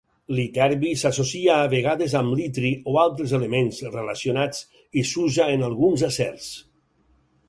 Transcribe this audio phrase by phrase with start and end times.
[0.37, 4.63] L'iterbi s'associa a vegades amb l'itri o altres elements relacionats
[5.03, 6.49] i s'usa en alguns acers.